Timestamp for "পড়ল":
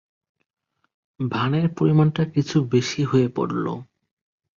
3.35-3.65